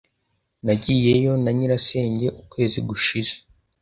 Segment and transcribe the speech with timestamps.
[0.65, 3.33] Nagiyeyo na nyirasenge ukwezi gushize.